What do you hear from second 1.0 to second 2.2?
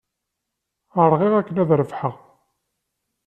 Rɣiɣ akken ad rebḥeɣ.